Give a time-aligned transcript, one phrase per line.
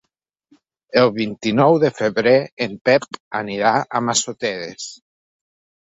[1.01, 2.35] El vint-i-nou de febrer
[2.69, 3.07] en Pep
[3.43, 4.89] anirà a Massoteres.